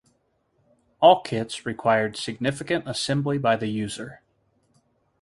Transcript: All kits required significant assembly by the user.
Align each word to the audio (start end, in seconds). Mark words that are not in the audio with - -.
All 0.99 1.21
kits 1.21 1.63
required 1.63 2.17
significant 2.17 2.89
assembly 2.89 3.37
by 3.37 3.55
the 3.55 3.67
user. 3.67 4.21